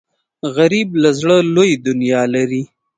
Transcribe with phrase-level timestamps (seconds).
[0.55, 2.63] غریب له زړه لوی دنیا لري